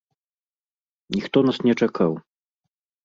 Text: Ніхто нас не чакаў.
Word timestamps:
Ніхто 1.17 1.37
нас 1.49 1.57
не 1.67 1.73
чакаў. 1.87 2.11